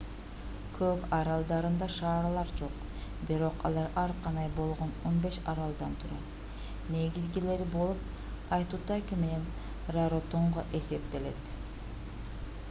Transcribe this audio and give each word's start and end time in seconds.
кук 0.75 1.01
аралдарында 1.15 1.87
шаарлар 1.95 2.47
жок 2.61 3.03
бирок 3.31 3.61
алар 3.69 3.91
ар 4.05 4.13
кандай 4.23 4.49
болгон 4.61 4.95
15 5.11 5.37
аралдан 5.55 5.93
турат 6.05 6.89
негизгилери 6.97 7.69
болуп 7.77 8.51
айтутаки 8.61 9.21
менен 9.23 9.47
раротонга 9.99 10.65
эсептелет 10.83 11.57